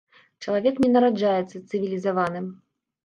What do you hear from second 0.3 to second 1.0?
Чалавек не